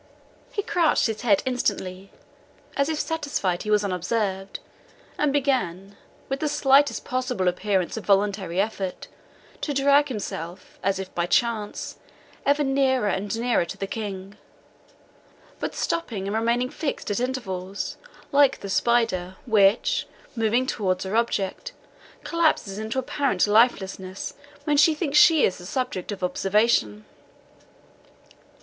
He 0.51 0.63
couched 0.63 1.05
his 1.05 1.21
head 1.21 1.43
instantly, 1.45 2.11
as 2.75 2.89
if 2.89 2.97
satisfied 2.99 3.61
he 3.61 3.69
was 3.69 3.83
unobserved, 3.83 4.59
and 5.15 5.31
began, 5.31 5.95
with 6.27 6.39
the 6.39 6.49
slightest 6.49 7.05
possible 7.05 7.47
appearance 7.47 7.97
of 7.97 8.07
voluntary 8.07 8.59
effort, 8.59 9.07
to 9.61 9.75
drag 9.75 10.07
himself, 10.07 10.79
as 10.81 10.97
if 10.97 11.13
by 11.13 11.27
chance, 11.27 11.99
ever 12.47 12.63
nearer 12.63 13.09
and 13.09 13.39
nearer 13.39 13.63
to 13.63 13.77
the 13.77 13.85
King, 13.85 14.37
but 15.59 15.75
stopping 15.75 16.25
and 16.27 16.35
remaining 16.35 16.71
fixed 16.71 17.11
at 17.11 17.19
intervals, 17.19 17.97
like 18.31 18.59
the 18.61 18.71
spider, 18.71 19.35
which, 19.45 20.07
moving 20.35 20.65
towards 20.65 21.03
her 21.03 21.15
object, 21.15 21.73
collapses 22.23 22.79
into 22.79 22.97
apparent 22.97 23.45
lifelessness 23.45 24.33
when 24.63 24.77
she 24.77 24.95
thinks 24.95 25.19
she 25.19 25.45
is 25.45 25.59
the 25.59 25.65
subject 25.67 26.11
of 26.11 26.23
observation. 26.23 27.05